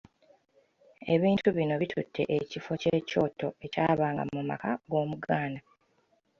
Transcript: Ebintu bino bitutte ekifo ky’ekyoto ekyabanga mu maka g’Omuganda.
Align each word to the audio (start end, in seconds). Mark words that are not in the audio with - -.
Ebintu 1.13 1.47
bino 1.57 1.73
bitutte 1.81 2.21
ekifo 2.37 2.71
ky’ekyoto 2.81 3.47
ekyabanga 3.65 4.23
mu 4.33 4.41
maka 4.49 4.71
g’Omuganda. 4.89 5.61